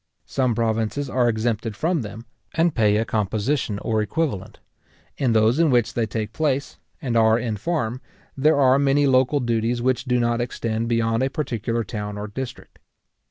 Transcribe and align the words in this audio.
Some 0.25 0.55
provinces 0.55 1.11
are 1.11 1.29
exempted 1.29 1.75
from 1.75 2.01
them, 2.01 2.25
and 2.55 2.73
pay 2.73 2.97
a 2.97 3.05
composition 3.05 3.77
or 3.77 4.01
equivalent. 4.01 4.59
In 5.19 5.33
those 5.33 5.59
in 5.59 5.69
which 5.69 5.93
they 5.93 6.07
take 6.07 6.33
place, 6.33 6.79
and 7.03 7.15
are 7.15 7.37
in 7.37 7.55
farm, 7.55 8.01
there 8.35 8.59
are 8.59 8.79
many 8.79 9.05
local 9.05 9.39
duties 9.39 9.79
which 9.79 10.05
do 10.05 10.19
not 10.19 10.41
extend 10.41 10.87
beyond 10.87 11.21
a 11.21 11.29
particular 11.29 11.83
town 11.83 12.17
or 12.17 12.27
district. 12.27 12.79